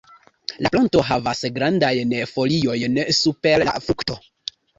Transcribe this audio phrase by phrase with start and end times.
[0.65, 4.19] La planto havas grandajn foliojn super la frukto.